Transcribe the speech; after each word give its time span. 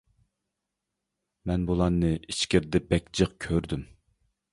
مەن 1.51 1.67
بۇلارنى 1.67 2.09
ئىچكىرىدە 2.13 2.81
بەك 2.95 3.13
جىق 3.21 3.37
كۆردۈم. 3.47 3.85